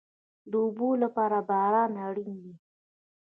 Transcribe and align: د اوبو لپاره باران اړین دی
د 0.51 0.53
اوبو 0.65 0.89
لپاره 1.03 1.37
باران 1.49 1.91
اړین 2.07 2.33
دی 2.43 2.53